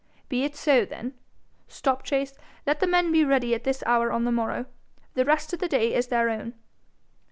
[0.29, 1.13] 'Be it so, then.
[1.67, 4.65] Stopchase, let the men be ready at this hour on the morrow.
[5.13, 6.55] The rest of the day is their own.'